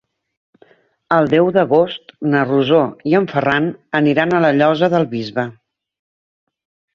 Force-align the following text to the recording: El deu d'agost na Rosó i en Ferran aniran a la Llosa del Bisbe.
El 1.17 1.27
deu 1.33 1.49
d'agost 1.57 2.13
na 2.35 2.41
Rosó 2.47 2.79
i 3.11 3.13
en 3.19 3.27
Ferran 3.35 3.69
aniran 4.01 4.35
a 4.35 4.41
la 4.47 4.51
Llosa 4.57 4.91
del 4.97 5.07
Bisbe. 5.13 5.47